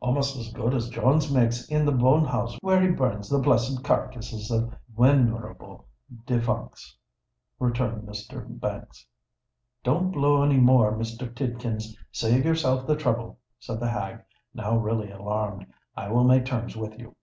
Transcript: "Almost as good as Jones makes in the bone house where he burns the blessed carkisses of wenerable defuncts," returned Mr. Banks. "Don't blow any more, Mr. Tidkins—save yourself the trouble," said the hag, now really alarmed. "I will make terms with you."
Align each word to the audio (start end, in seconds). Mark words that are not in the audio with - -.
"Almost 0.00 0.36
as 0.36 0.52
good 0.52 0.74
as 0.74 0.90
Jones 0.90 1.32
makes 1.32 1.66
in 1.70 1.86
the 1.86 1.90
bone 1.92 2.26
house 2.26 2.54
where 2.60 2.82
he 2.82 2.88
burns 2.90 3.30
the 3.30 3.38
blessed 3.38 3.82
carkisses 3.82 4.50
of 4.50 4.74
wenerable 4.94 5.86
defuncts," 6.26 6.94
returned 7.58 8.06
Mr. 8.06 8.44
Banks. 8.60 9.06
"Don't 9.82 10.10
blow 10.10 10.42
any 10.42 10.58
more, 10.58 10.92
Mr. 10.98 11.34
Tidkins—save 11.34 12.44
yourself 12.44 12.86
the 12.86 12.94
trouble," 12.94 13.38
said 13.58 13.80
the 13.80 13.88
hag, 13.88 14.22
now 14.52 14.76
really 14.76 15.10
alarmed. 15.10 15.64
"I 15.96 16.10
will 16.10 16.24
make 16.24 16.44
terms 16.44 16.76
with 16.76 16.98
you." 16.98 17.16